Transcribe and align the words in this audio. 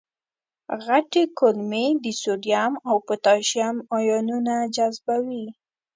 غټې 0.85 1.23
کولمې 1.39 1.85
د 2.03 2.05
سودیم 2.21 2.73
او 2.87 2.95
پتاشیم 3.07 3.75
آیونونه 3.97 4.55
جذبوي. 4.75 5.45